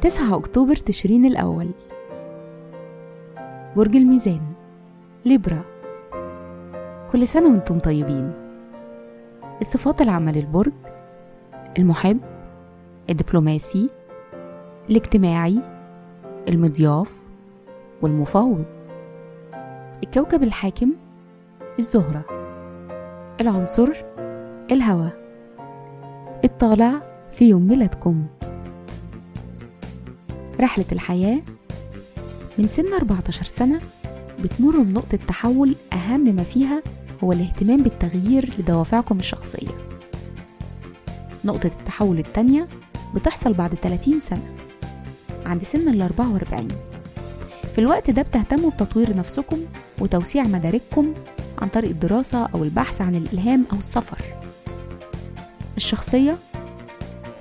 [0.00, 1.70] تسعة أكتوبر تشرين الأول.
[3.76, 4.40] برج الميزان
[5.26, 5.64] ليبرا.
[7.10, 8.32] كل سنة وأنتم طيبين.
[9.60, 10.72] الصفات العامة للبرج
[11.78, 12.20] المحب
[13.10, 13.90] الدبلوماسي
[14.90, 15.62] الاجتماعي
[16.48, 17.26] المضياف
[18.02, 18.64] والمفاوض.
[20.02, 20.92] الكوكب الحاكم
[21.78, 22.24] الزهرة.
[23.40, 23.92] العنصر
[24.70, 25.16] الهواء
[26.44, 26.92] الطالع
[27.30, 28.26] في يوم ميلادكم.
[30.60, 31.40] رحلة الحياة
[32.58, 33.80] من سن 14 سنة
[34.40, 36.82] بتمر بنقطة تحول أهم ما فيها
[37.24, 39.88] هو الاهتمام بالتغيير لدوافعكم الشخصية.
[41.44, 42.68] نقطة التحول التانية
[43.14, 44.54] بتحصل بعد 30 سنة
[45.46, 46.68] عند سن ال 44
[47.72, 49.58] في الوقت ده بتهتموا بتطوير نفسكم
[50.00, 51.14] وتوسيع مدارككم
[51.58, 54.18] عن طريق الدراسة أو البحث عن الإلهام أو السفر.
[55.78, 56.38] الشخصية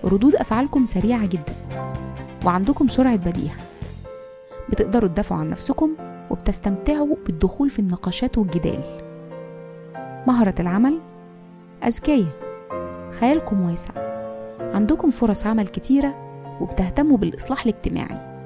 [0.03, 1.55] ردود أفعالكم سريعة جدا
[2.45, 3.55] وعندكم سرعة بديهة.
[4.69, 5.91] بتقدروا تدافعوا عن نفسكم
[6.29, 8.81] وبتستمتعوا بالدخول في النقاشات والجدال.
[10.27, 10.99] مهرة العمل
[11.83, 12.25] أذكية
[13.19, 13.93] خيالكم واسع.
[14.59, 16.15] عندكم فرص عمل كتيرة
[16.61, 18.37] وبتهتموا بالإصلاح الاجتماعي.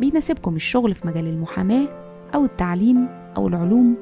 [0.00, 1.88] بيناسبكم الشغل في مجال المحاماة
[2.34, 3.96] أو التعليم أو العلوم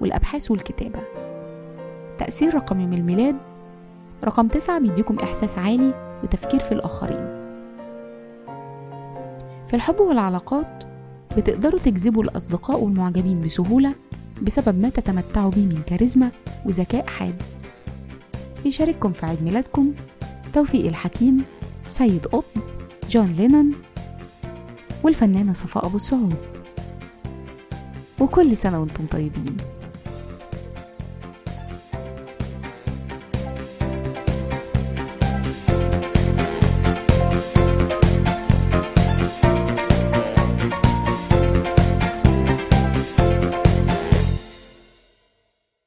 [0.00, 1.00] والأبحاث والكتابة.
[2.18, 3.36] تأثير رقم يوم الميلاد
[4.24, 7.38] رقم تسعة بيديكم إحساس عالي وتفكير في الآخرين.
[9.66, 10.84] في الحب والعلاقات
[11.36, 13.94] بتقدروا تجذبوا الأصدقاء والمعجبين بسهولة
[14.42, 16.30] بسبب ما تتمتعوا به من كاريزما
[16.66, 17.42] وذكاء حاد.
[18.64, 19.92] بيشارككم في عيد ميلادكم
[20.52, 21.44] توفيق الحكيم
[21.86, 22.62] سيد قطب
[23.10, 23.72] جون لينون
[25.02, 26.36] والفنانة صفاء أبو السعود.
[28.20, 29.56] وكل سنة وأنتم طيبين.